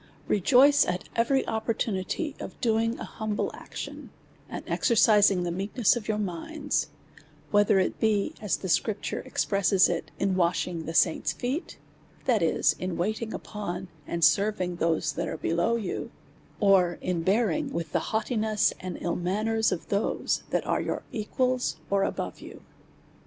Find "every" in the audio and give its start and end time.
1.15-1.47